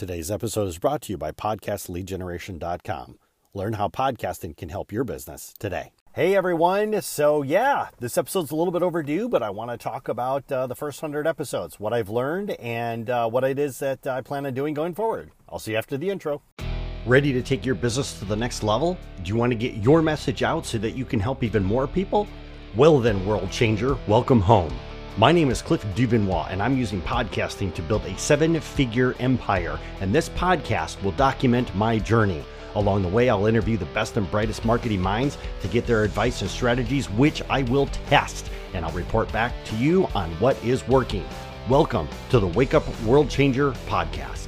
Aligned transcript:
Today's 0.00 0.30
episode 0.30 0.66
is 0.66 0.78
brought 0.78 1.02
to 1.02 1.12
you 1.12 1.18
by 1.18 1.30
PodcastLeadGeneration.com. 1.30 3.18
Learn 3.52 3.74
how 3.74 3.88
podcasting 3.88 4.56
can 4.56 4.70
help 4.70 4.92
your 4.92 5.04
business 5.04 5.52
today. 5.58 5.92
Hey 6.14 6.34
everyone. 6.34 7.02
So, 7.02 7.42
yeah, 7.42 7.88
this 7.98 8.16
episode's 8.16 8.50
a 8.50 8.56
little 8.56 8.72
bit 8.72 8.82
overdue, 8.82 9.28
but 9.28 9.42
I 9.42 9.50
want 9.50 9.70
to 9.72 9.76
talk 9.76 10.08
about 10.08 10.50
uh, 10.50 10.66
the 10.66 10.74
first 10.74 11.02
100 11.02 11.26
episodes, 11.26 11.78
what 11.78 11.92
I've 11.92 12.08
learned, 12.08 12.52
and 12.52 13.10
uh, 13.10 13.28
what 13.28 13.44
it 13.44 13.58
is 13.58 13.78
that 13.80 14.06
I 14.06 14.22
plan 14.22 14.46
on 14.46 14.54
doing 14.54 14.72
going 14.72 14.94
forward. 14.94 15.32
I'll 15.50 15.58
see 15.58 15.72
you 15.72 15.76
after 15.76 15.98
the 15.98 16.08
intro. 16.08 16.40
Ready 17.04 17.34
to 17.34 17.42
take 17.42 17.66
your 17.66 17.74
business 17.74 18.18
to 18.20 18.24
the 18.24 18.36
next 18.36 18.62
level? 18.62 18.96
Do 19.22 19.28
you 19.28 19.36
want 19.36 19.52
to 19.52 19.58
get 19.58 19.74
your 19.74 20.00
message 20.00 20.42
out 20.42 20.64
so 20.64 20.78
that 20.78 20.92
you 20.92 21.04
can 21.04 21.20
help 21.20 21.44
even 21.44 21.62
more 21.62 21.86
people? 21.86 22.26
Well, 22.74 23.00
then, 23.00 23.26
world 23.26 23.50
changer, 23.50 23.98
welcome 24.08 24.40
home. 24.40 24.72
My 25.16 25.32
name 25.32 25.50
is 25.50 25.60
Cliff 25.60 25.84
Duvernois, 25.96 26.46
and 26.50 26.62
I'm 26.62 26.78
using 26.78 27.02
podcasting 27.02 27.74
to 27.74 27.82
build 27.82 28.04
a 28.06 28.16
seven 28.16 28.60
figure 28.60 29.16
empire. 29.18 29.76
And 30.00 30.14
this 30.14 30.28
podcast 30.28 31.02
will 31.02 31.10
document 31.12 31.74
my 31.74 31.98
journey. 31.98 32.44
Along 32.76 33.02
the 33.02 33.08
way, 33.08 33.28
I'll 33.28 33.46
interview 33.46 33.76
the 33.76 33.86
best 33.86 34.16
and 34.16 34.30
brightest 34.30 34.64
marketing 34.64 35.00
minds 35.00 35.36
to 35.62 35.68
get 35.68 35.84
their 35.84 36.04
advice 36.04 36.42
and 36.42 36.50
strategies, 36.50 37.10
which 37.10 37.42
I 37.50 37.62
will 37.62 37.86
test. 38.08 38.52
And 38.72 38.84
I'll 38.84 38.92
report 38.92 39.32
back 39.32 39.52
to 39.64 39.76
you 39.76 40.06
on 40.14 40.30
what 40.34 40.62
is 40.64 40.86
working. 40.86 41.26
Welcome 41.68 42.08
to 42.30 42.38
the 42.38 42.46
Wake 42.46 42.72
Up 42.72 42.84
World 43.02 43.28
Changer 43.28 43.72
podcast. 43.88 44.46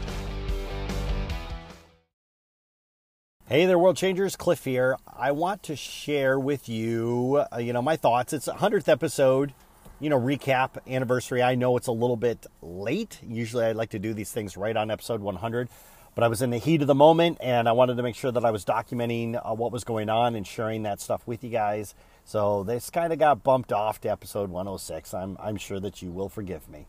Hey 3.46 3.66
there, 3.66 3.80
world 3.80 3.96
changers. 3.96 4.36
Cliff 4.36 4.64
here. 4.64 4.96
I 5.12 5.32
want 5.32 5.64
to 5.64 5.74
share 5.74 6.38
with 6.38 6.68
you, 6.68 7.44
uh, 7.52 7.58
you 7.58 7.72
know, 7.72 7.82
my 7.82 7.96
thoughts. 7.96 8.32
It's 8.32 8.46
a 8.46 8.54
hundredth 8.54 8.88
episode 8.88 9.54
you 10.02 10.10
know, 10.10 10.20
recap 10.20 10.78
anniversary. 10.88 11.44
I 11.44 11.54
know 11.54 11.76
it's 11.76 11.86
a 11.86 11.92
little 11.92 12.16
bit 12.16 12.44
late. 12.60 13.20
Usually 13.24 13.64
I 13.64 13.70
like 13.70 13.90
to 13.90 14.00
do 14.00 14.12
these 14.12 14.32
things 14.32 14.56
right 14.56 14.76
on 14.76 14.90
episode 14.90 15.20
100, 15.20 15.68
but 16.16 16.24
I 16.24 16.28
was 16.28 16.42
in 16.42 16.50
the 16.50 16.58
heat 16.58 16.80
of 16.80 16.88
the 16.88 16.94
moment 16.94 17.38
and 17.40 17.68
I 17.68 17.72
wanted 17.72 17.96
to 17.98 18.02
make 18.02 18.16
sure 18.16 18.32
that 18.32 18.44
I 18.44 18.50
was 18.50 18.64
documenting 18.64 19.40
uh, 19.40 19.54
what 19.54 19.70
was 19.70 19.84
going 19.84 20.10
on 20.10 20.34
and 20.34 20.44
sharing 20.44 20.82
that 20.82 21.00
stuff 21.00 21.24
with 21.24 21.44
you 21.44 21.50
guys. 21.50 21.94
So 22.24 22.64
this 22.64 22.90
kind 22.90 23.12
of 23.12 23.20
got 23.20 23.44
bumped 23.44 23.72
off 23.72 24.00
to 24.00 24.10
episode 24.10 24.50
106. 24.50 25.14
I'm, 25.14 25.36
I'm 25.40 25.56
sure 25.56 25.78
that 25.78 26.02
you 26.02 26.10
will 26.10 26.28
forgive 26.28 26.68
me. 26.68 26.88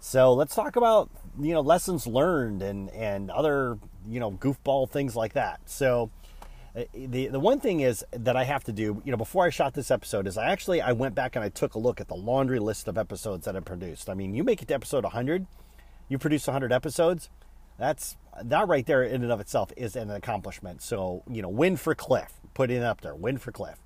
So 0.00 0.32
let's 0.32 0.54
talk 0.54 0.76
about, 0.76 1.10
you 1.38 1.52
know, 1.52 1.60
lessons 1.60 2.06
learned 2.06 2.62
and, 2.62 2.88
and 2.92 3.30
other, 3.30 3.76
you 4.08 4.18
know, 4.18 4.30
goofball 4.30 4.88
things 4.88 5.14
like 5.14 5.34
that. 5.34 5.60
So, 5.66 6.10
Uh, 6.76 6.82
the 6.92 7.28
the 7.28 7.40
one 7.40 7.58
thing 7.58 7.80
is 7.80 8.04
that 8.10 8.36
I 8.36 8.44
have 8.44 8.62
to 8.64 8.72
do, 8.72 9.00
you 9.04 9.10
know, 9.10 9.16
before 9.16 9.46
I 9.46 9.50
shot 9.50 9.72
this 9.72 9.90
episode 9.90 10.26
is 10.26 10.36
I 10.36 10.50
actually 10.50 10.82
I 10.82 10.92
went 10.92 11.14
back 11.14 11.34
and 11.34 11.44
I 11.44 11.48
took 11.48 11.74
a 11.74 11.78
look 11.78 12.00
at 12.00 12.08
the 12.08 12.14
laundry 12.14 12.58
list 12.58 12.86
of 12.86 12.98
episodes 12.98 13.46
that 13.46 13.56
I 13.56 13.60
produced. 13.60 14.10
I 14.10 14.14
mean, 14.14 14.34
you 14.34 14.44
make 14.44 14.60
it 14.60 14.68
to 14.68 14.74
episode 14.74 15.04
100, 15.04 15.46
you 16.08 16.18
produce 16.18 16.46
100 16.46 16.72
episodes. 16.72 17.30
That's 17.78 18.16
that 18.42 18.68
right 18.68 18.84
there 18.84 19.02
in 19.02 19.22
and 19.22 19.32
of 19.32 19.40
itself 19.40 19.72
is 19.76 19.96
an 19.96 20.10
accomplishment. 20.10 20.82
So, 20.82 21.22
you 21.30 21.40
know, 21.40 21.48
win 21.48 21.76
for 21.76 21.94
Cliff, 21.94 22.40
put 22.52 22.70
it 22.70 22.82
up 22.82 23.00
there, 23.00 23.14
win 23.14 23.38
for 23.38 23.52
Cliff. 23.52 23.82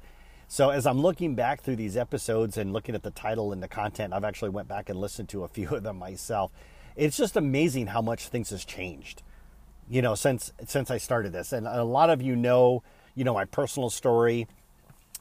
So 0.49 0.71
as 0.71 0.85
I'm 0.85 1.01
looking 1.01 1.37
back 1.37 1.61
through 1.61 1.77
these 1.77 1.97
episodes 1.97 2.57
and 2.57 2.73
looking 2.73 2.97
at 2.97 3.05
the 3.05 3.13
title 3.13 3.53
and 3.53 3.63
the 3.63 3.69
content, 3.69 4.13
I've 4.13 4.25
actually 4.25 4.51
went 4.51 4.67
back 4.67 4.89
and 4.89 4.99
listened 4.99 5.29
to 5.29 5.45
a 5.45 5.49
few 5.57 5.69
of 5.69 5.85
them 5.85 5.97
myself. 5.97 6.51
It's 6.97 7.17
just 7.17 7.37
amazing 7.37 7.89
how 7.89 8.03
much 8.03 8.27
things 8.27 8.51
has 8.51 8.65
changed 8.65 9.23
you 9.91 10.01
know, 10.01 10.15
since 10.15 10.53
since 10.67 10.91
I 10.91 10.97
started 10.99 11.33
this. 11.33 11.53
And 11.53 11.67
a 11.67 11.83
lot 11.83 12.09
of 12.09 12.23
you 12.23 12.37
know, 12.37 12.83
you 13.15 13.25
know, 13.25 13.35
my 13.35 13.45
personal 13.45 13.91
story 13.91 14.47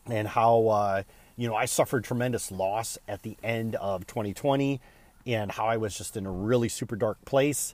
and 0.06 0.28
how 0.28 0.68
uh, 0.68 1.04
you 1.36 1.50
know 1.50 1.56
I 1.56 1.66
suffered 1.66 2.04
tremendous 2.04 2.52
loss 2.52 2.98
at 3.08 3.24
the 3.24 3.36
end 3.44 3.76
of 3.76 4.06
2020, 4.06 4.80
and 5.26 5.52
how 5.52 5.66
I 5.66 5.78
was 5.78 5.98
just 5.98 6.16
in 6.16 6.26
a 6.26 6.32
really 6.32 6.70
super 6.70 6.96
dark 6.96 7.26
place 7.26 7.74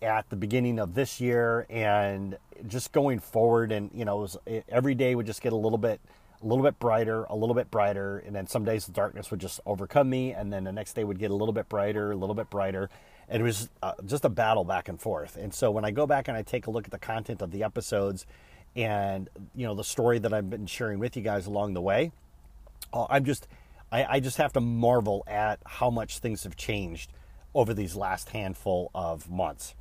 at 0.00 0.28
the 0.30 0.36
beginning 0.36 0.80
of 0.80 0.94
this 0.94 1.20
year, 1.20 1.66
and 1.68 2.38
just 2.66 2.92
going 2.92 3.18
forward. 3.18 3.70
And 3.70 3.90
you 3.94 4.06
know, 4.06 4.16
was, 4.16 4.38
it, 4.46 4.64
every 4.70 4.94
day 4.94 5.14
would 5.14 5.26
just 5.26 5.42
get 5.42 5.52
a 5.52 5.56
little 5.56 5.78
bit. 5.78 6.00
A 6.32 6.46
little 6.46 6.64
bit 6.64 6.80
brighter, 6.80 7.22
a 7.30 7.36
little 7.36 7.54
bit 7.54 7.70
brighter, 7.70 8.18
and 8.26 8.34
then 8.34 8.48
some 8.48 8.64
days 8.64 8.86
the 8.86 8.90
darkness 8.90 9.30
would 9.30 9.38
just 9.38 9.60
overcome 9.64 10.10
me, 10.10 10.32
and 10.32 10.52
then 10.52 10.64
the 10.64 10.72
next 10.72 10.94
day 10.94 11.04
would 11.04 11.20
get 11.20 11.30
a 11.30 11.36
little 11.36 11.52
bit 11.52 11.68
brighter, 11.68 12.10
a 12.10 12.16
little 12.16 12.34
bit 12.34 12.50
brighter, 12.50 12.90
it 13.32 13.42
was 13.42 13.70
uh, 13.82 13.94
just 14.04 14.24
a 14.24 14.28
battle 14.28 14.64
back 14.64 14.88
and 14.88 15.00
forth. 15.00 15.36
And 15.36 15.52
so 15.54 15.70
when 15.70 15.84
I 15.84 15.90
go 15.90 16.06
back 16.06 16.28
and 16.28 16.36
I 16.36 16.42
take 16.42 16.66
a 16.66 16.70
look 16.70 16.84
at 16.84 16.90
the 16.90 16.98
content 16.98 17.40
of 17.40 17.50
the 17.50 17.62
episodes 17.62 18.26
and 18.74 19.28
you 19.54 19.66
know 19.66 19.74
the 19.74 19.84
story 19.84 20.18
that 20.18 20.32
I've 20.32 20.48
been 20.48 20.66
sharing 20.66 20.98
with 20.98 21.16
you 21.16 21.22
guys 21.22 21.46
along 21.46 21.74
the 21.74 21.80
way, 21.80 22.12
uh, 22.92 23.06
I'm 23.08 23.24
just 23.24 23.48
I, 23.90 24.16
I 24.16 24.20
just 24.20 24.36
have 24.36 24.52
to 24.54 24.60
marvel 24.60 25.24
at 25.26 25.60
how 25.64 25.90
much 25.90 26.18
things 26.18 26.44
have 26.44 26.56
changed 26.56 27.12
over 27.54 27.74
these 27.74 27.96
last 27.96 28.30
handful 28.30 28.90
of 28.94 29.30
months. 29.30 29.74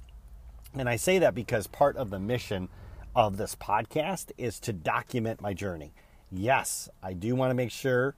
And 0.74 0.88
I 0.88 0.96
say 0.96 1.20
that 1.20 1.36
because 1.36 1.68
part 1.68 1.98
of 1.98 2.10
the 2.10 2.20
mission 2.20 2.70
of 3.16 3.38
this 3.38 3.56
podcast 3.56 4.32
is 4.38 4.60
to 4.62 4.74
document 4.74 5.42
my 5.42 5.54
journey. 5.54 5.94
Yes, 6.32 6.88
I 7.04 7.14
do 7.14 7.36
want 7.36 7.50
to 7.50 7.56
make 7.56 7.72
sure 7.72 8.16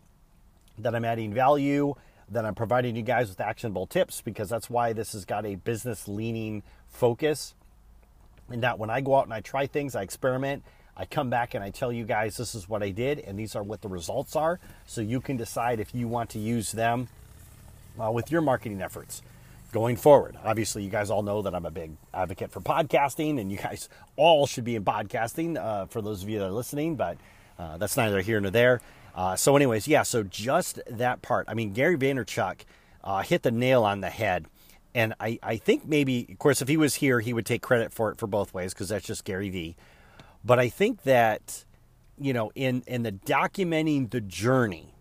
that 0.78 0.96
I'm 0.96 1.06
adding 1.06 1.34
value 1.34 1.96
that 2.30 2.46
I'm 2.46 2.56
providing 2.56 2.96
you 2.96 3.02
guys 3.02 3.30
with 3.30 3.42
actionable 3.42 3.88
tips 3.88 4.22
because 4.22 4.50
that's 4.50 4.70
why 4.70 4.94
this 4.94 5.14
has 5.14 5.26
got 5.26 5.46
a 5.46 5.56
business 5.56 6.08
leaning 6.08 6.64
focus. 6.90 7.54
And 8.50 8.64
that 8.64 8.80
when 8.80 8.90
I 8.90 9.02
go 9.02 9.16
out 9.18 9.26
and 9.26 9.34
I 9.34 9.42
try 9.42 9.68
things, 9.68 9.96
I 9.96 10.02
experiment, 10.02 10.64
I 10.96 11.06
come 11.06 11.30
back 11.30 11.54
and 11.54 11.64
I 11.64 11.70
tell 11.70 11.92
you 11.92 12.04
guys 12.04 12.38
this 12.38 12.56
is 12.56 12.70
what 12.70 12.84
I 12.84 12.90
did 12.90 13.20
and 13.20 13.38
these 13.38 13.56
are 13.56 13.64
what 13.64 13.82
the 13.82 13.90
results 13.90 14.36
are. 14.36 14.60
So 14.86 15.02
you 15.02 15.22
can 15.22 15.38
decide 15.38 15.80
if 15.80 15.94
you 15.96 16.08
want 16.08 16.30
to 16.32 16.40
use 16.40 16.72
them 16.72 17.08
uh, 18.02 18.12
with 18.12 18.32
your 18.32 18.42
marketing 18.42 18.82
efforts 18.82 19.22
going 19.72 19.96
forward. 19.96 20.38
Obviously, 20.44 20.84
you 20.84 20.90
guys 20.90 21.10
all 21.10 21.24
know 21.24 21.42
that 21.42 21.54
I'm 21.56 21.66
a 21.66 21.72
big 21.72 21.92
advocate 22.14 22.52
for 22.52 22.62
podcasting, 22.62 23.42
and 23.42 23.52
you 23.52 23.58
guys 23.58 23.90
all 24.16 24.46
should 24.46 24.64
be 24.64 24.76
in 24.76 24.86
podcasting 24.86 25.58
uh, 25.58 25.88
for 25.88 26.02
those 26.02 26.24
of 26.24 26.30
you 26.30 26.40
that 26.40 26.46
are 26.46 26.52
listening, 26.52 26.96
but 26.96 27.18
uh, 27.60 27.78
that's 27.78 27.98
neither 27.98 28.22
here 28.22 28.40
nor 28.40 28.52
there. 28.52 28.82
Uh, 29.16 29.36
so, 29.36 29.56
anyways, 29.56 29.88
yeah, 29.88 30.04
so 30.04 30.24
just 30.24 30.80
that 30.88 31.22
part. 31.22 31.46
I 31.48 31.54
mean, 31.54 31.74
Gary 31.74 31.98
Vaynerchuk 31.98 32.62
uh, 33.04 33.22
hit 33.22 33.44
the 33.44 33.52
nail 33.52 33.84
on 33.84 34.02
the 34.02 34.10
head. 34.10 34.48
And 34.96 35.14
I, 35.20 35.40
I 35.42 35.58
think 35.58 35.86
maybe, 35.86 36.28
of 36.32 36.40
course, 36.40 36.62
if 36.62 36.68
he 36.68 36.78
was 36.78 36.96
here, 36.96 37.20
he 37.20 37.34
would 37.34 37.46
take 37.46 37.62
credit 37.62 37.92
for 37.92 38.12
it 38.12 38.18
for 38.18 38.28
both 38.28 38.54
ways 38.54 38.74
because 38.74 38.90
that's 38.90 39.06
just 39.06 39.26
Gary 39.26 39.50
V. 39.50 39.76
But 40.44 40.60
I 40.60 40.70
think 40.70 41.04
that, 41.04 41.66
you 42.20 42.34
know, 42.34 42.52
in, 42.54 42.84
in 42.86 43.04
the 43.04 43.12
documenting 43.12 44.12
the 44.12 44.22
journey, 44.22 44.94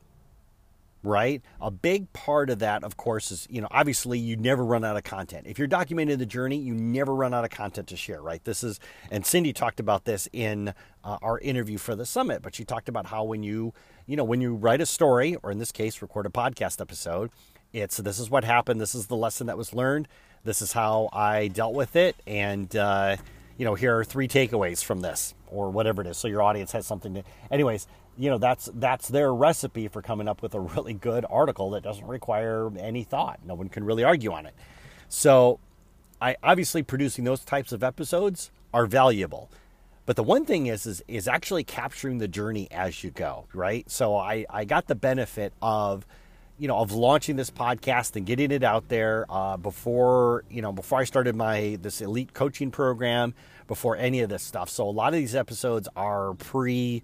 right? 1.03 1.43
A 1.61 1.71
big 1.71 2.13
part 2.13 2.49
of 2.49 2.61
that, 2.61 2.85
of 2.85 2.97
course, 2.97 3.31
is, 3.31 3.47
you 3.51 3.61
know, 3.61 3.69
obviously 3.71 4.19
you 4.19 4.37
never 4.37 4.65
run 4.65 4.85
out 4.85 4.97
of 4.97 5.03
content. 5.05 5.47
If 5.47 5.59
you're 5.59 5.69
documenting 5.69 6.19
the 6.19 6.27
journey, 6.27 6.57
you 6.57 6.75
never 6.75 7.15
run 7.15 7.35
out 7.35 7.45
of 7.45 7.51
content 7.51 7.89
to 7.89 7.97
share, 7.97 8.23
right? 8.23 8.43
This 8.45 8.63
is, 8.63 8.79
and 9.11 9.27
Cindy 9.27 9.53
talked 9.53 9.81
about 9.81 10.05
this 10.05 10.29
in 10.33 10.69
uh, 11.05 11.19
our 11.21 11.39
interview 11.41 11.77
for 11.77 11.95
the 11.95 12.07
summit, 12.07 12.41
but 12.41 12.55
she 12.55 12.65
talked 12.65 12.89
about 12.89 13.07
how 13.07 13.25
when 13.25 13.43
you, 13.43 13.75
you 14.07 14.17
know, 14.17 14.25
when 14.25 14.41
you 14.41 14.55
write 14.55 14.81
a 14.81 14.87
story, 14.87 15.37
or 15.43 15.51
in 15.51 15.59
this 15.59 15.73
case, 15.73 16.03
record 16.03 16.27
a 16.27 16.31
podcast 16.31 16.81
episode, 16.81 17.31
it's 17.73 17.97
this 17.97 18.19
is 18.19 18.31
what 18.31 18.45
happened, 18.45 18.81
this 18.81 18.95
is 18.95 19.07
the 19.07 19.17
lesson 19.17 19.47
that 19.47 19.57
was 19.57 19.73
learned, 19.73 20.09
this 20.45 20.61
is 20.61 20.73
how 20.73 21.09
I 21.13 21.49
dealt 21.49 21.75
with 21.75 21.97
it, 21.97 22.17
and, 22.27 22.75
uh, 22.77 23.17
you 23.57 23.65
know, 23.65 23.75
here 23.75 23.99
are 23.99 24.05
three 24.05 24.29
takeaways 24.29 24.83
from 24.85 25.01
this, 25.01 25.35
or 25.47 25.71
whatever 25.71 26.03
it 26.03 26.09
is. 26.09 26.17
So 26.19 26.29
your 26.29 26.43
audience 26.43 26.73
has 26.73 26.87
something 26.87 27.15
to, 27.15 27.23
anyways, 27.51 27.87
you 28.19 28.29
know 28.29 28.39
that's 28.39 28.71
that's 28.75 29.09
their 29.09 29.33
recipe 29.33 29.89
for 29.89 30.03
coming 30.03 30.29
up 30.29 30.43
with 30.43 30.55
a 30.55 30.61
really 30.61 30.95
good 30.95 31.25
article 31.31 31.71
that 31.71 31.83
doesn't 31.83 32.07
require 32.07 32.71
any 32.79 33.05
thought. 33.05 33.41
No 33.45 33.55
one 33.55 33.69
can 33.69 33.85
really 33.85 34.05
argue 34.05 34.33
on 34.33 34.47
it. 34.47 34.55
So 35.09 35.59
i 36.21 36.37
obviously 36.43 36.83
producing 36.83 37.25
those 37.25 37.45
types 37.45 37.73
of 37.73 37.83
episodes 37.83 38.51
are 38.73 38.87
valuable 38.87 39.51
but 40.07 40.17
the 40.17 40.23
one 40.23 40.45
thing 40.45 40.67
is 40.67 40.87
is 40.87 41.03
is 41.09 41.29
actually 41.29 41.65
capturing 41.65 42.19
the 42.19 42.29
journey 42.29 42.69
as 42.71 43.03
you 43.03 43.11
go 43.11 43.47
right 43.55 43.91
so 43.91 44.17
i 44.17 44.45
i 44.51 44.65
got 44.65 44.87
the 44.87 44.95
benefit 44.95 45.53
of 45.63 46.07
you 46.59 46.69
know 46.69 46.79
of 46.79 46.93
launching 46.93 47.37
this 47.37 47.51
podcast 47.51 48.17
and 48.17 48.27
getting 48.27 48.51
it 48.51 48.63
out 48.63 48.89
there 48.89 49.27
uh, 49.31 49.57
before 49.57 50.45
you 50.51 50.63
know 50.63 50.73
before 50.73 51.01
i 51.01 51.05
started 51.05 51.35
my 51.35 51.79
this 51.83 52.01
elite 52.01 52.35
coaching 52.35 52.71
program 52.71 53.35
before 53.67 53.97
any 53.97 54.21
of 54.21 54.29
this 54.29 54.43
stuff 54.43 54.69
so 54.69 54.89
a 54.89 54.91
lot 54.91 55.09
of 55.09 55.19
these 55.19 55.35
episodes 55.35 55.89
are 55.97 56.35
pre 56.35 57.03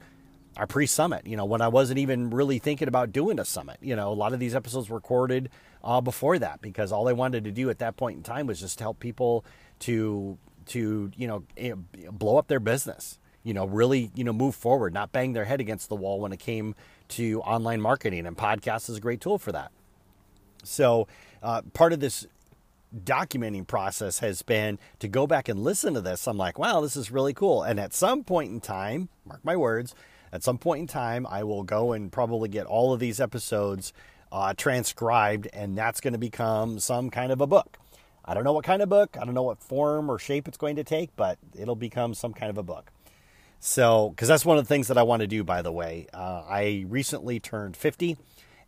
our 0.59 0.67
pre-summit. 0.67 1.27
You 1.27 1.37
know, 1.37 1.45
when 1.45 1.61
I 1.61 1.69
wasn't 1.69 1.99
even 1.99 2.31
really 2.31 2.59
thinking 2.59 2.89
about 2.89 3.13
doing 3.13 3.39
a 3.39 3.45
summit. 3.45 3.79
You 3.81 3.97
know, 3.97 4.13
a 4.13 4.15
lot 4.15 4.33
of 4.33 4.41
these 4.41 4.55
episodes 4.55 4.91
were 4.91 4.97
recorded 4.97 5.51
uh, 5.83 6.01
before 6.01 6.39
that 6.41 6.61
because 6.61 6.93
all 6.93 7.09
I 7.09 7.13
wanted 7.13 7.45
to 7.45 7.53
do 7.53 7.71
at 7.71 7.79
that 7.79 7.97
point 7.97 8.17
in 8.17 8.23
time 8.23 8.47
was 8.47 8.61
just 8.61 8.81
help 8.81 8.99
people 8.99 9.45
to 9.81 10.37
to 10.69 11.11
you 11.17 11.27
know 11.27 11.45
eh, 11.57 11.75
blow 12.11 12.37
up 12.37 12.49
their 12.49 12.61
business. 12.61 13.19
You 13.45 13.55
know, 13.55 13.67
really 13.67 14.11
you 14.15 14.25
know 14.25 14.33
move 14.33 14.55
forward, 14.55 14.93
not 14.93 15.13
bang 15.13 15.33
their 15.33 15.45
head 15.45 15.61
against 15.61 15.89
the 15.89 15.97
wall 15.97 16.21
when 16.21 16.33
it 16.33 16.39
came 16.39 16.75
to 17.09 17.41
online 17.43 17.81
marketing. 17.81 18.27
And 18.27 18.37
podcast 18.37 18.91
is 18.91 18.97
a 18.97 19.01
great 19.01 19.21
tool 19.21 19.39
for 19.39 19.53
that. 19.53 19.71
So 20.65 21.09
uh, 21.43 21.63
part 21.73 21.93
of 21.93 22.01
this 22.01 22.27
documenting 23.05 23.67
process 23.67 24.21
has 24.21 24.43
been 24.43 24.79
to 24.99 25.09
go 25.09 25.27
back 25.27 25.49
and 25.49 25.61
listen 25.61 25.95
to 25.95 26.01
this. 26.01 26.27
I'm 26.27 26.37
like, 26.37 26.59
wow, 26.59 26.81
this 26.81 26.97
is 26.97 27.11
really 27.11 27.35
cool. 27.35 27.63
And 27.63 27.79
at 27.79 27.93
some 27.93 28.25
point 28.25 28.51
in 28.51 28.61
time, 28.61 29.09
mark 29.25 29.45
my 29.45 29.57
words, 29.57 29.95
at 30.33 30.43
some 30.43 30.59
point 30.59 30.81
in 30.81 30.87
time, 30.87 31.27
I 31.27 31.45
will 31.45 31.63
go 31.63 31.93
and 31.93 32.11
probably 32.13 32.49
get 32.49 32.67
all 32.67 32.93
of 32.93 33.01
these 33.01 33.21
episodes 33.21 33.93
uh, 34.31 34.53
transcribed, 34.57 35.49
and 35.53 35.77
that's 35.77 36.01
going 36.01 36.13
to 36.13 36.19
become 36.19 36.79
some 36.79 37.11
kind 37.11 37.33
of 37.33 37.41
a 37.41 37.47
book. 37.47 37.79
I 38.29 38.35
don't 38.35 38.45
know 38.45 38.53
what 38.53 38.65
kind 38.65 38.83
of 38.83 38.91
book, 38.91 39.17
I 39.19 39.25
don't 39.25 39.33
know 39.33 39.43
what 39.43 39.59
form 39.59 40.11
or 40.11 40.19
shape 40.19 40.47
it's 40.49 40.59
going 40.59 40.77
to 40.77 40.85
take, 40.85 41.17
but 41.17 41.39
it'll 41.59 41.75
become 41.75 42.13
some 42.13 42.35
kind 42.35 42.51
of 42.51 42.59
a 42.59 42.63
book. 42.63 42.93
So, 43.59 44.11
because 44.11 44.29
that's 44.29 44.45
one 44.45 44.59
of 44.59 44.65
the 44.65 44.69
things 44.69 44.89
that 44.89 44.99
I 44.99 45.03
want 45.03 45.21
to 45.21 45.27
do, 45.27 45.43
by 45.43 45.63
the 45.63 45.73
way. 45.73 46.09
Uh, 46.13 46.45
I 46.47 46.85
recently 46.89 47.41
turned 47.41 47.75
50, 47.75 48.19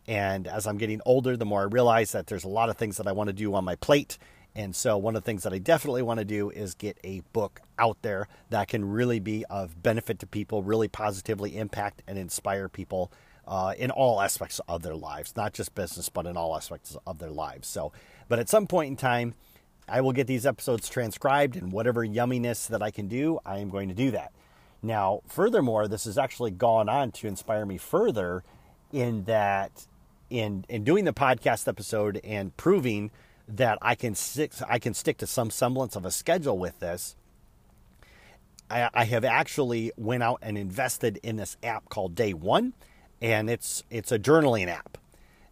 and 0.07 0.47
as 0.47 0.65
I'm 0.65 0.79
getting 0.79 0.99
older, 1.05 1.37
the 1.37 1.45
more 1.45 1.61
I 1.61 1.65
realize 1.65 2.11
that 2.11 2.25
there's 2.25 2.43
a 2.43 2.49
lot 2.49 2.69
of 2.69 2.77
things 2.77 2.97
that 2.97 3.05
I 3.05 3.11
want 3.11 3.27
to 3.27 3.33
do 3.33 3.53
on 3.53 3.63
my 3.63 3.75
plate. 3.75 4.17
And 4.55 4.75
so, 4.75 4.97
one 4.97 5.15
of 5.15 5.21
the 5.21 5.25
things 5.25 5.43
that 5.43 5.53
I 5.53 5.59
definitely 5.59 6.01
want 6.01 6.17
to 6.17 6.25
do 6.25 6.49
is 6.49 6.73
get 6.73 6.97
a 7.03 7.21
book 7.31 7.61
out 7.77 8.01
there 8.01 8.27
that 8.49 8.67
can 8.67 8.83
really 8.83 9.19
be 9.19 9.45
of 9.45 9.81
benefit 9.83 10.17
to 10.19 10.27
people, 10.27 10.63
really 10.63 10.87
positively 10.87 11.55
impact 11.55 12.01
and 12.07 12.17
inspire 12.17 12.67
people 12.67 13.11
uh, 13.47 13.73
in 13.77 13.91
all 13.91 14.19
aspects 14.21 14.59
of 14.67 14.81
their 14.81 14.95
lives, 14.95 15.35
not 15.37 15.53
just 15.53 15.75
business, 15.75 16.09
but 16.09 16.25
in 16.25 16.35
all 16.35 16.55
aspects 16.55 16.97
of 17.05 17.19
their 17.19 17.29
lives. 17.29 17.67
So, 17.67 17.93
but 18.27 18.39
at 18.39 18.49
some 18.49 18.67
point 18.67 18.89
in 18.89 18.95
time, 18.97 19.35
I 19.91 19.99
will 19.99 20.13
get 20.13 20.25
these 20.25 20.45
episodes 20.45 20.87
transcribed, 20.87 21.57
and 21.57 21.71
whatever 21.71 22.07
yumminess 22.07 22.67
that 22.69 22.81
I 22.81 22.91
can 22.91 23.09
do, 23.09 23.39
I 23.45 23.57
am 23.57 23.69
going 23.69 23.89
to 23.89 23.95
do 23.95 24.11
that. 24.11 24.31
Now, 24.81 25.21
furthermore, 25.27 25.87
this 25.89 26.05
has 26.05 26.17
actually 26.17 26.51
gone 26.51 26.87
on 26.87 27.11
to 27.11 27.27
inspire 27.27 27.65
me 27.65 27.77
further 27.77 28.43
in 28.91 29.25
that 29.25 29.85
in 30.29 30.65
in 30.69 30.83
doing 30.85 31.03
the 31.03 31.13
podcast 31.13 31.67
episode 31.67 32.21
and 32.23 32.55
proving 32.55 33.11
that 33.47 33.77
I 33.81 33.95
can 33.95 34.15
stick 34.15 34.53
I 34.67 34.79
can 34.79 34.93
stick 34.93 35.17
to 35.17 35.27
some 35.27 35.49
semblance 35.51 35.95
of 35.95 36.05
a 36.05 36.11
schedule 36.11 36.57
with 36.57 36.79
this. 36.79 37.15
I, 38.69 38.89
I 38.93 39.03
have 39.03 39.25
actually 39.25 39.91
went 39.97 40.23
out 40.23 40.39
and 40.41 40.57
invested 40.57 41.19
in 41.21 41.35
this 41.35 41.57
app 41.61 41.89
called 41.89 42.15
Day 42.15 42.33
One, 42.33 42.73
and 43.21 43.49
it's 43.49 43.83
it's 43.89 44.11
a 44.11 44.17
journaling 44.17 44.67
app, 44.67 44.97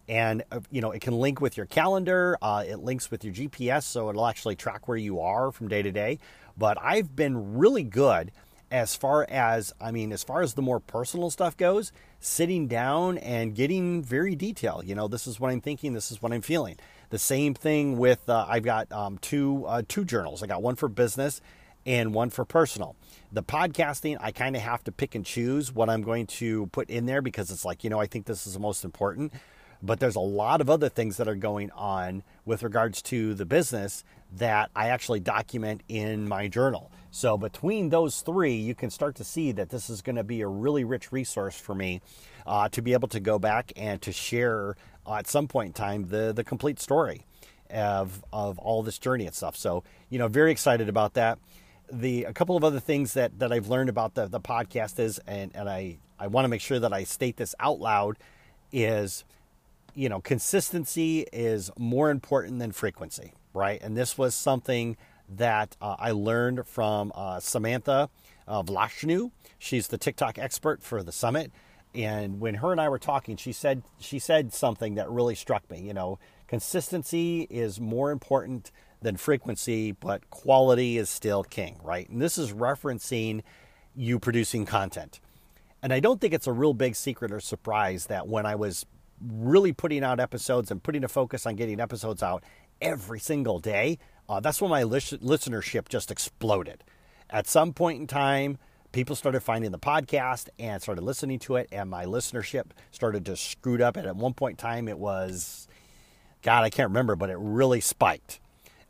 and 0.09 0.43
uh, 0.51 0.59
you 0.71 0.81
know 0.81 0.91
it 0.91 0.99
can 0.99 1.13
link 1.13 1.39
with 1.39 1.55
your 1.55 1.67
calendar. 1.67 2.37
Uh, 2.41 2.65
it 2.67 2.79
links 2.79 3.09
with 3.09 3.23
your 3.23 3.33
GPS, 3.33 3.83
so 3.83 4.09
it'll 4.09 4.25
actually 4.25 4.55
track 4.55 4.87
where 4.87 4.97
you 4.97 5.21
are 5.21 5.51
from 5.51 5.69
day 5.69 5.81
to 5.81 5.91
day. 5.91 6.19
But 6.57 6.77
I've 6.81 7.15
been 7.15 7.57
really 7.57 7.83
good 7.83 8.31
as 8.71 8.95
far 8.95 9.25
as 9.29 9.71
I 9.79 9.91
mean, 9.91 10.11
as 10.11 10.23
far 10.23 10.41
as 10.41 10.55
the 10.55 10.61
more 10.61 10.79
personal 10.79 11.29
stuff 11.29 11.55
goes, 11.55 11.91
sitting 12.19 12.67
down 12.67 13.19
and 13.19 13.55
getting 13.55 14.03
very 14.03 14.35
detailed. 14.35 14.85
You 14.85 14.95
know, 14.95 15.07
this 15.07 15.27
is 15.27 15.39
what 15.39 15.51
I'm 15.51 15.61
thinking. 15.61 15.93
This 15.93 16.11
is 16.11 16.21
what 16.21 16.33
I'm 16.33 16.41
feeling. 16.41 16.77
The 17.11 17.19
same 17.19 17.53
thing 17.53 17.97
with 17.97 18.27
uh, 18.27 18.45
I've 18.49 18.63
got 18.63 18.91
um, 18.91 19.19
two 19.19 19.65
uh, 19.65 19.83
two 19.87 20.05
journals. 20.05 20.41
I 20.43 20.47
got 20.47 20.61
one 20.61 20.75
for 20.75 20.89
business 20.89 21.39
and 21.85 22.13
one 22.13 22.31
for 22.31 22.45
personal. 22.45 22.95
The 23.31 23.43
podcasting, 23.43 24.17
I 24.19 24.31
kind 24.31 24.55
of 24.55 24.63
have 24.63 24.83
to 24.85 24.91
pick 24.91 25.13
and 25.13 25.25
choose 25.25 25.71
what 25.71 25.89
I'm 25.89 26.01
going 26.01 26.25
to 26.27 26.65
put 26.67 26.89
in 26.89 27.05
there 27.05 27.21
because 27.21 27.51
it's 27.51 27.63
like 27.63 27.83
you 27.83 27.91
know 27.91 27.99
I 27.99 28.07
think 28.07 28.25
this 28.25 28.47
is 28.47 28.53
the 28.53 28.59
most 28.59 28.83
important. 28.83 29.33
But 29.81 29.99
there's 29.99 30.15
a 30.15 30.21
lot 30.21 30.61
of 30.61 30.69
other 30.69 30.89
things 30.89 31.17
that 31.17 31.27
are 31.27 31.35
going 31.35 31.71
on 31.71 32.23
with 32.45 32.63
regards 32.63 33.01
to 33.03 33.33
the 33.33 33.45
business 33.45 34.03
that 34.35 34.69
I 34.75 34.89
actually 34.89 35.21
document 35.21 35.81
in 35.87 36.27
my 36.27 36.47
journal. 36.47 36.91
So 37.11 37.37
between 37.37 37.89
those 37.89 38.21
three, 38.21 38.53
you 38.53 38.75
can 38.75 38.89
start 38.89 39.15
to 39.15 39.23
see 39.23 39.51
that 39.53 39.69
this 39.69 39.89
is 39.89 40.01
going 40.01 40.17
to 40.17 40.23
be 40.23 40.41
a 40.41 40.47
really 40.47 40.83
rich 40.83 41.11
resource 41.11 41.57
for 41.59 41.73
me 41.73 42.01
uh, 42.45 42.69
to 42.69 42.81
be 42.81 42.93
able 42.93 43.07
to 43.09 43.19
go 43.19 43.39
back 43.39 43.71
and 43.75 44.01
to 44.01 44.11
share 44.11 44.75
uh, 45.07 45.15
at 45.15 45.27
some 45.27 45.47
point 45.47 45.67
in 45.67 45.73
time 45.73 46.07
the 46.09 46.31
the 46.33 46.43
complete 46.43 46.79
story 46.79 47.25
of 47.69 48.23
of 48.31 48.59
all 48.59 48.83
this 48.83 48.99
journey 48.99 49.25
and 49.25 49.35
stuff. 49.35 49.55
So 49.55 49.83
you 50.09 50.19
know, 50.19 50.27
very 50.27 50.51
excited 50.51 50.89
about 50.89 51.13
that. 51.15 51.39
The 51.91 52.25
a 52.25 52.33
couple 52.33 52.55
of 52.55 52.63
other 52.63 52.79
things 52.79 53.13
that 53.13 53.39
that 53.39 53.51
I've 53.51 53.67
learned 53.67 53.89
about 53.89 54.13
the 54.13 54.27
the 54.27 54.39
podcast 54.39 54.99
is, 54.99 55.19
and 55.25 55.51
and 55.55 55.67
I 55.67 55.97
I 56.19 56.27
want 56.27 56.45
to 56.45 56.49
make 56.49 56.61
sure 56.61 56.79
that 56.79 56.93
I 56.93 57.03
state 57.05 57.37
this 57.37 57.55
out 57.59 57.79
loud 57.79 58.17
is 58.71 59.23
you 59.95 60.09
know, 60.09 60.21
consistency 60.21 61.25
is 61.31 61.71
more 61.77 62.09
important 62.09 62.59
than 62.59 62.71
frequency, 62.71 63.33
right? 63.53 63.81
And 63.81 63.97
this 63.97 64.17
was 64.17 64.35
something 64.35 64.97
that 65.37 65.75
uh, 65.81 65.95
I 65.99 66.11
learned 66.11 66.65
from 66.67 67.11
uh, 67.15 67.39
Samantha 67.39 68.09
uh, 68.47 68.63
Vlachnu. 68.63 69.31
She's 69.59 69.87
the 69.87 69.97
TikTok 69.97 70.37
expert 70.37 70.81
for 70.81 71.03
the 71.03 71.11
summit. 71.11 71.51
And 71.93 72.39
when 72.39 72.55
her 72.55 72.71
and 72.71 72.79
I 72.79 72.89
were 72.89 72.99
talking, 72.99 73.37
she 73.37 73.51
said 73.51 73.83
she 73.99 74.19
said 74.19 74.53
something 74.53 74.95
that 74.95 75.09
really 75.09 75.35
struck 75.35 75.69
me. 75.71 75.81
You 75.81 75.93
know, 75.93 76.19
consistency 76.47 77.47
is 77.49 77.79
more 77.79 78.11
important 78.11 78.71
than 79.01 79.17
frequency, 79.17 79.93
but 79.93 80.29
quality 80.29 80.97
is 80.97 81.09
still 81.09 81.43
king, 81.43 81.79
right? 81.83 82.07
And 82.09 82.21
this 82.21 82.37
is 82.37 82.51
referencing 82.51 83.41
you 83.95 84.19
producing 84.19 84.65
content. 84.65 85.19
And 85.81 85.93
I 85.93 85.99
don't 85.99 86.19
think 86.19 86.33
it's 86.33 86.47
a 86.47 86.51
real 86.51 86.73
big 86.73 86.95
secret 86.95 87.31
or 87.31 87.39
surprise 87.39 88.07
that 88.07 88.27
when 88.27 88.45
I 88.45 88.55
was 88.55 88.85
really 89.21 89.73
putting 89.73 90.03
out 90.03 90.19
episodes 90.19 90.71
and 90.71 90.81
putting 90.81 91.03
a 91.03 91.07
focus 91.07 91.45
on 91.45 91.55
getting 91.55 91.79
episodes 91.79 92.23
out 92.23 92.43
every 92.81 93.19
single 93.19 93.59
day, 93.59 93.97
uh, 94.27 94.39
that's 94.39 94.61
when 94.61 94.69
my 94.69 94.83
listenership 94.83 95.89
just 95.89 96.11
exploded. 96.11 96.83
At 97.29 97.47
some 97.47 97.73
point 97.73 97.99
in 97.99 98.07
time, 98.07 98.57
people 98.91 99.15
started 99.15 99.41
finding 99.41 99.71
the 99.71 99.79
podcast 99.79 100.49
and 100.57 100.81
started 100.81 101.03
listening 101.03 101.39
to 101.39 101.55
it, 101.57 101.67
and 101.71 101.89
my 101.89 102.05
listenership 102.05 102.71
started 102.91 103.25
to 103.25 103.35
screwed 103.35 103.81
up. 103.81 103.97
And 103.97 104.07
at 104.07 104.15
one 104.15 104.33
point 104.33 104.53
in 104.53 104.57
time, 104.57 104.87
it 104.87 104.97
was, 104.97 105.67
God, 106.41 106.63
I 106.63 106.69
can't 106.69 106.89
remember, 106.89 107.15
but 107.15 107.29
it 107.29 107.37
really 107.39 107.81
spiked. 107.81 108.39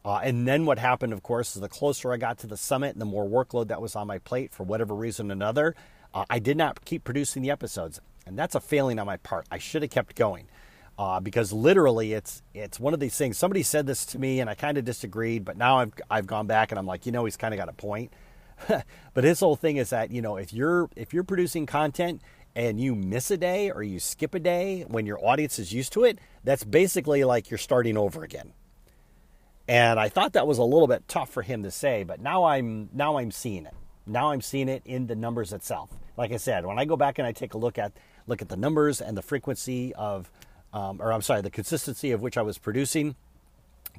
Uh, 0.05 0.21
and 0.23 0.47
then 0.47 0.65
what 0.65 0.79
happened, 0.79 1.11
of 1.11 1.23
course, 1.23 1.55
is 1.55 1.61
the 1.61 1.67
closer 1.67 2.13
I 2.13 2.17
got 2.17 2.37
to 2.39 2.47
the 2.47 2.55
summit 2.55 2.93
and 2.93 3.01
the 3.01 3.05
more 3.05 3.27
workload 3.27 3.67
that 3.67 3.81
was 3.81 3.95
on 3.95 4.07
my 4.07 4.17
plate 4.19 4.53
for 4.53 4.63
whatever 4.63 4.95
reason 4.95 5.29
or 5.29 5.33
another, 5.33 5.75
uh, 6.13 6.25
I 6.29 6.39
did 6.39 6.57
not 6.57 6.85
keep 6.85 7.03
producing 7.03 7.43
the 7.43 7.51
episodes. 7.51 7.99
And 8.29 8.37
that's 8.37 8.55
a 8.55 8.59
failing 8.59 8.99
on 8.99 9.07
my 9.07 9.17
part. 9.17 9.47
I 9.51 9.57
should 9.57 9.81
have 9.81 9.91
kept 9.91 10.15
going 10.15 10.47
uh, 10.99 11.19
because 11.19 11.51
literally 11.51 12.13
it's 12.13 12.43
it's 12.53 12.79
one 12.79 12.93
of 12.93 12.99
these 12.99 13.17
things. 13.17 13.37
Somebody 13.37 13.63
said 13.63 13.87
this 13.87 14.05
to 14.07 14.19
me, 14.19 14.39
and 14.39 14.49
I 14.49 14.53
kind 14.53 14.77
of 14.77 14.85
disagreed, 14.85 15.43
but 15.43 15.57
now 15.57 15.79
I've 15.79 15.93
I've 16.11 16.27
gone 16.27 16.45
back 16.45 16.71
and 16.71 16.77
I'm 16.77 16.85
like, 16.85 17.05
you 17.05 17.11
know, 17.11 17.25
he's 17.25 17.37
kind 17.37 17.53
of 17.53 17.57
got 17.57 17.69
a 17.69 17.73
point. 17.73 18.13
but 19.13 19.23
his 19.23 19.39
whole 19.39 19.55
thing 19.55 19.77
is 19.77 19.89
that 19.89 20.11
you 20.11 20.21
know 20.21 20.37
if 20.37 20.53
you're 20.53 20.89
if 20.95 21.13
you're 21.13 21.23
producing 21.23 21.65
content 21.65 22.21
and 22.55 22.79
you 22.79 22.93
miss 22.93 23.31
a 23.31 23.37
day 23.37 23.71
or 23.71 23.81
you 23.81 23.99
skip 23.99 24.35
a 24.35 24.39
day 24.39 24.85
when 24.87 25.05
your 25.05 25.25
audience 25.25 25.57
is 25.57 25.73
used 25.73 25.91
to 25.93 26.03
it, 26.03 26.19
that's 26.43 26.63
basically 26.63 27.23
like 27.23 27.49
you're 27.49 27.57
starting 27.57 27.97
over 27.97 28.23
again. 28.23 28.53
And 29.67 29.99
I 29.99 30.09
thought 30.09 30.33
that 30.33 30.47
was 30.47 30.57
a 30.57 30.63
little 30.63 30.87
bit 30.87 31.07
tough 31.07 31.29
for 31.29 31.43
him 31.43 31.63
to 31.63 31.71
say, 31.71 32.03
but 32.03 32.19
now 32.19 32.43
I'm 32.43 32.89
now 32.93 33.17
I'm 33.17 33.31
seeing 33.31 33.65
it. 33.65 33.73
Now 34.05 34.31
I'm 34.31 34.41
seeing 34.41 34.67
it 34.67 34.81
in 34.85 35.07
the 35.07 35.15
numbers 35.15 35.53
itself. 35.53 35.91
Like 36.17 36.33
I 36.33 36.37
said, 36.37 36.65
when 36.65 36.77
I 36.77 36.85
go 36.85 36.97
back 36.97 37.19
and 37.19 37.25
I 37.25 37.31
take 37.31 37.53
a 37.53 37.57
look 37.57 37.77
at 37.77 37.93
look 38.29 38.41
at 38.41 38.49
the 38.49 38.57
numbers 38.57 39.01
and 39.01 39.17
the 39.17 39.21
frequency 39.21 39.93
of 39.95 40.31
um, 40.73 41.01
or 41.01 41.11
I'm 41.11 41.21
sorry, 41.21 41.41
the 41.41 41.49
consistency 41.49 42.11
of 42.11 42.21
which 42.21 42.37
I 42.37 42.41
was 42.41 42.57
producing, 42.57 43.15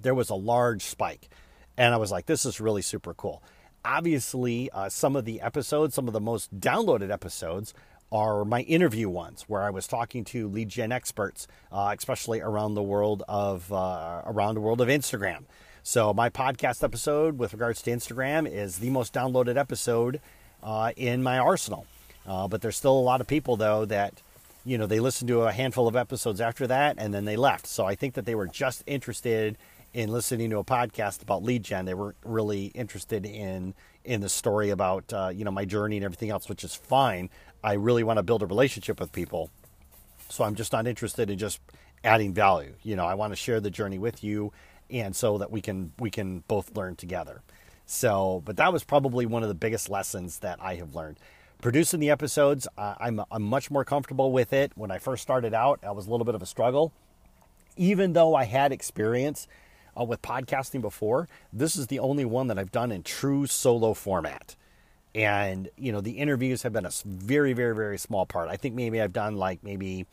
there 0.00 0.14
was 0.14 0.30
a 0.30 0.34
large 0.34 0.82
spike. 0.82 1.28
And 1.76 1.94
I 1.94 1.96
was 1.96 2.10
like, 2.10 2.26
this 2.26 2.44
is 2.44 2.60
really 2.60 2.82
super 2.82 3.14
cool. 3.14 3.42
Obviously, 3.84 4.70
uh, 4.70 4.88
some 4.88 5.16
of 5.16 5.24
the 5.24 5.40
episodes, 5.40 5.94
some 5.94 6.06
of 6.06 6.12
the 6.12 6.20
most 6.20 6.60
downloaded 6.60 7.10
episodes, 7.10 7.72
are 8.12 8.44
my 8.44 8.62
interview 8.62 9.08
ones 9.08 9.44
where 9.46 9.62
I 9.62 9.70
was 9.70 9.86
talking 9.86 10.24
to 10.26 10.48
lead 10.48 10.68
gen 10.68 10.92
experts, 10.92 11.46
uh, 11.70 11.94
especially 11.96 12.40
around 12.40 12.74
the 12.74 12.82
world 12.82 13.22
of 13.28 13.72
uh, 13.72 14.22
around 14.26 14.56
the 14.56 14.60
world 14.60 14.80
of 14.80 14.88
Instagram. 14.88 15.44
So 15.82 16.12
my 16.12 16.28
podcast 16.28 16.82
episode 16.82 17.38
with 17.38 17.52
regards 17.52 17.82
to 17.82 17.90
Instagram 17.90 18.50
is 18.50 18.78
the 18.78 18.90
most 18.90 19.14
downloaded 19.14 19.56
episode 19.56 20.20
uh, 20.62 20.92
in 20.96 21.22
my 21.22 21.38
arsenal. 21.38 21.86
Uh, 22.26 22.46
but 22.48 22.60
there's 22.60 22.76
still 22.76 22.96
a 22.96 23.00
lot 23.00 23.20
of 23.20 23.26
people 23.26 23.56
though 23.56 23.84
that 23.84 24.22
you 24.64 24.76
know, 24.76 24.86
they 24.86 25.00
listened 25.00 25.28
to 25.28 25.42
a 25.42 25.52
handful 25.52 25.88
of 25.88 25.96
episodes 25.96 26.40
after 26.40 26.66
that 26.66 26.96
and 26.98 27.14
then 27.14 27.24
they 27.24 27.36
left. 27.36 27.66
So 27.66 27.86
I 27.86 27.94
think 27.94 28.14
that 28.14 28.26
they 28.26 28.34
were 28.34 28.46
just 28.46 28.84
interested 28.86 29.56
in 29.92 30.10
listening 30.10 30.50
to 30.50 30.58
a 30.58 30.64
podcast 30.64 31.22
about 31.22 31.42
lead 31.42 31.62
gen. 31.62 31.84
They 31.84 31.94
weren't 31.94 32.16
really 32.24 32.66
interested 32.66 33.26
in 33.26 33.74
in 34.04 34.20
the 34.22 34.28
story 34.28 34.70
about 34.70 35.12
uh, 35.12 35.30
you 35.34 35.44
know 35.44 35.50
my 35.50 35.64
journey 35.64 35.96
and 35.96 36.04
everything 36.04 36.30
else, 36.30 36.48
which 36.48 36.64
is 36.64 36.74
fine. 36.74 37.28
I 37.62 37.74
really 37.74 38.04
want 38.04 38.18
to 38.18 38.22
build 38.22 38.42
a 38.42 38.46
relationship 38.46 39.00
with 39.00 39.12
people, 39.12 39.50
so 40.28 40.44
I'm 40.44 40.54
just 40.54 40.72
not 40.72 40.86
interested 40.86 41.28
in 41.28 41.38
just 41.38 41.60
adding 42.04 42.32
value. 42.32 42.74
You 42.82 42.96
know, 42.96 43.04
I 43.04 43.14
want 43.14 43.32
to 43.32 43.36
share 43.36 43.60
the 43.60 43.70
journey 43.70 43.98
with 43.98 44.22
you, 44.22 44.52
and 44.88 45.14
so 45.14 45.38
that 45.38 45.50
we 45.50 45.60
can 45.60 45.92
we 45.98 46.10
can 46.10 46.44
both 46.46 46.76
learn 46.76 46.96
together. 46.96 47.42
So, 47.84 48.42
but 48.44 48.56
that 48.56 48.72
was 48.72 48.84
probably 48.84 49.26
one 49.26 49.42
of 49.42 49.48
the 49.48 49.54
biggest 49.54 49.90
lessons 49.90 50.38
that 50.38 50.62
I 50.62 50.76
have 50.76 50.94
learned 50.94 51.18
producing 51.60 52.00
the 52.00 52.10
episodes, 52.10 52.66
I'm, 52.76 53.22
I'm 53.30 53.42
much 53.42 53.70
more 53.70 53.84
comfortable 53.84 54.32
with 54.32 54.52
it. 54.52 54.72
When 54.74 54.90
I 54.90 54.98
first 54.98 55.22
started 55.22 55.54
out, 55.54 55.80
I 55.82 55.90
was 55.92 56.06
a 56.06 56.10
little 56.10 56.24
bit 56.24 56.34
of 56.34 56.42
a 56.42 56.46
struggle. 56.46 56.92
Even 57.76 58.12
though 58.12 58.34
I 58.34 58.44
had 58.44 58.72
experience 58.72 59.46
uh, 59.98 60.04
with 60.04 60.22
podcasting 60.22 60.80
before, 60.80 61.28
this 61.52 61.76
is 61.76 61.86
the 61.86 61.98
only 61.98 62.24
one 62.24 62.48
that 62.48 62.58
I've 62.58 62.72
done 62.72 62.92
in 62.92 63.02
true 63.02 63.46
solo 63.46 63.94
format. 63.94 64.56
And, 65.14 65.68
you 65.76 65.92
know, 65.92 66.00
the 66.00 66.12
interviews 66.12 66.62
have 66.62 66.72
been 66.72 66.86
a 66.86 66.92
very, 67.04 67.52
very, 67.52 67.74
very 67.74 67.98
small 67.98 68.26
part. 68.26 68.48
I 68.48 68.56
think 68.56 68.74
maybe 68.74 69.00
I've 69.00 69.12
done 69.12 69.36
like 69.36 69.62
maybe 69.64 70.06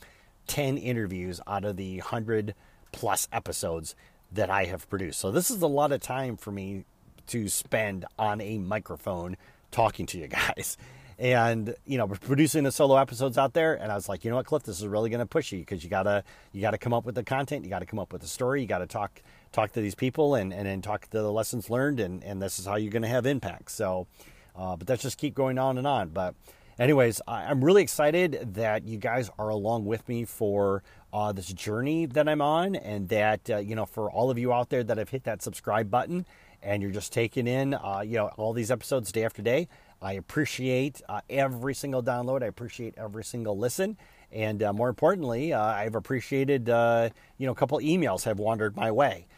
10 0.47 0.77
interviews 0.77 1.39
out 1.45 1.65
of 1.65 1.77
the 1.77 1.97
100 1.97 2.55
plus 2.91 3.27
episodes 3.31 3.95
that 4.31 4.49
I 4.49 4.65
have 4.65 4.89
produced. 4.89 5.19
So 5.19 5.31
this 5.31 5.51
is 5.51 5.61
a 5.61 5.67
lot 5.67 5.91
of 5.91 6.01
time 6.01 6.35
for 6.35 6.51
me 6.51 6.85
to 7.27 7.47
spend 7.47 8.05
on 8.17 8.41
a 8.41 8.57
microphone 8.57 9.37
talking 9.71 10.05
to 10.07 10.17
you 10.17 10.27
guys. 10.27 10.77
And 11.19 11.73
you 11.85 11.97
know 11.97 12.07
producing 12.07 12.63
the 12.63 12.71
solo 12.71 12.95
episodes 12.95 13.37
out 13.37 13.53
there 13.53 13.73
and 13.73 13.91
i 13.91 13.95
was 13.95 14.07
like 14.07 14.23
you 14.23 14.29
know 14.29 14.37
what 14.37 14.45
cliff? 14.45 14.63
This 14.63 14.79
is 14.79 14.87
really 14.87 15.09
going 15.09 15.19
to 15.19 15.25
push 15.25 15.51
you 15.51 15.59
because 15.59 15.83
you 15.83 15.89
gotta 15.89 16.23
you 16.51 16.61
gotta 16.61 16.77
come 16.77 16.93
up 16.93 17.05
with 17.05 17.15
the 17.15 17.23
content 17.23 17.63
you 17.63 17.69
gotta 17.69 17.85
come 17.85 17.99
up 17.99 18.13
with 18.13 18.21
the 18.21 18.27
story 18.27 18.61
you 18.61 18.67
gotta 18.67 18.85
talk 18.85 19.21
talk 19.51 19.71
to 19.73 19.81
these 19.81 19.95
people 19.95 20.35
and 20.35 20.53
and 20.53 20.67
then 20.67 20.81
talk 20.81 21.07
to 21.09 21.17
the 21.17 21.31
lessons 21.31 21.69
learned 21.69 21.99
and 21.99 22.23
and 22.23 22.41
this 22.41 22.59
is 22.59 22.65
how 22.65 22.75
you're 22.75 22.91
going 22.91 23.01
to 23.01 23.07
have 23.07 23.25
impact. 23.25 23.71
So 23.71 24.07
uh, 24.55 24.75
but 24.75 24.87
that's 24.87 25.03
just 25.03 25.17
keep 25.17 25.35
going 25.35 25.57
on 25.59 25.77
and 25.77 25.85
on. 25.85 26.09
But 26.09 26.35
anyways 26.79 27.19
i'm 27.27 27.63
really 27.63 27.81
excited 27.81 28.53
that 28.53 28.87
you 28.87 28.99
guys 28.99 29.31
are 29.39 29.49
along 29.49 29.83
with 29.83 30.07
me 30.07 30.23
for 30.23 30.83
uh, 31.11 31.31
this 31.31 31.47
journey 31.47 32.05
that 32.05 32.29
i'm 32.29 32.39
on 32.39 32.75
and 32.75 33.09
that 33.09 33.49
uh, 33.49 33.57
you 33.57 33.73
know 33.73 33.85
for 33.87 34.11
all 34.11 34.29
of 34.29 34.37
you 34.37 34.53
out 34.53 34.69
there 34.69 34.83
that 34.83 34.95
have 34.97 35.09
hit 35.09 35.23
that 35.23 35.41
subscribe 35.41 35.89
button 35.89 36.23
and 36.61 36.81
you're 36.81 36.91
just 36.91 37.13
taking 37.13 37.47
in 37.47 37.73
uh, 37.73 38.01
you 38.05 38.17
know 38.17 38.27
all 38.37 38.53
these 38.53 38.71
episodes 38.71 39.11
day 39.11 39.23
after 39.23 39.41
day 39.41 39.67
I 40.01 40.13
appreciate 40.13 41.01
uh, 41.09 41.21
every 41.29 41.73
single 41.73 42.03
download. 42.03 42.43
I 42.43 42.47
appreciate 42.47 42.93
every 42.97 43.23
single 43.23 43.57
listen. 43.57 43.97
And 44.31 44.61
uh, 44.61 44.73
more 44.73 44.89
importantly, 44.89 45.53
uh, 45.53 45.61
I've 45.61 45.95
appreciated, 45.95 46.69
uh, 46.69 47.09
you 47.37 47.45
know, 47.45 47.51
a 47.51 47.55
couple 47.55 47.79
emails 47.79 48.23
have 48.23 48.39
wandered 48.39 48.75
my 48.75 48.91
way. 48.91 49.27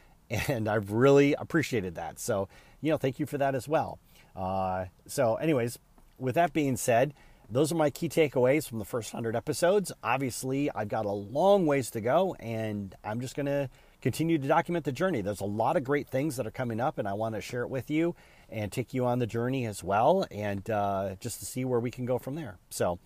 And 0.47 0.69
I've 0.69 0.91
really 0.91 1.33
appreciated 1.33 1.95
that. 1.95 2.19
So, 2.19 2.49
you 2.81 2.91
know, 2.91 2.97
thank 2.97 3.19
you 3.19 3.25
for 3.25 3.39
that 3.39 3.55
as 3.55 3.67
well. 3.67 3.97
Uh, 4.35 4.85
so, 5.07 5.37
anyways, 5.37 5.79
with 6.19 6.35
that 6.35 6.53
being 6.53 6.77
said, 6.77 7.15
those 7.49 7.71
are 7.71 7.75
my 7.75 7.89
key 7.89 8.09
takeaways 8.09 8.69
from 8.69 8.77
the 8.77 8.85
first 8.85 9.11
100 9.11 9.35
episodes. 9.35 9.91
Obviously, 10.03 10.69
I've 10.75 10.87
got 10.87 11.07
a 11.07 11.11
long 11.11 11.65
ways 11.65 11.89
to 11.91 12.01
go, 12.01 12.35
and 12.39 12.93
I'm 13.03 13.21
just 13.21 13.35
going 13.35 13.47
to 13.47 13.71
continue 14.01 14.37
to 14.37 14.47
document 14.47 14.85
the 14.85 14.91
journey. 14.91 15.21
There's 15.21 15.41
a 15.41 15.45
lot 15.45 15.75
of 15.77 15.83
great 15.83 16.07
things 16.07 16.37
that 16.37 16.47
are 16.47 16.51
coming 16.51 16.79
up, 16.79 16.97
and 16.97 17.07
I 17.07 17.13
want 17.13 17.35
to 17.35 17.41
share 17.41 17.63
it 17.63 17.69
with 17.69 17.89
you 17.89 18.15
and 18.49 18.71
take 18.71 18.93
you 18.93 19.05
on 19.05 19.19
the 19.19 19.27
journey 19.27 19.65
as 19.65 19.83
well, 19.83 20.25
and 20.31 20.67
uh, 20.69 21.15
just 21.19 21.39
to 21.39 21.45
see 21.45 21.65
where 21.65 21.79
we 21.79 21.91
can 21.91 22.05
go 22.05 22.17
from 22.17 22.35
there. 22.35 22.57
So, 22.69 22.99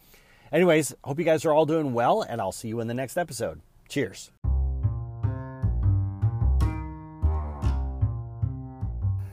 anyways, 0.51 0.95
hope 1.03 1.19
you 1.19 1.25
guys 1.25 1.45
are 1.45 1.51
all 1.51 1.65
doing 1.65 1.93
well, 1.93 2.21
and 2.21 2.39
I'll 2.39 2.51
see 2.51 2.69
you 2.69 2.79
in 2.79 2.87
the 2.87 2.93
next 2.93 3.17
episode. 3.17 3.61
Cheers. 3.89 4.31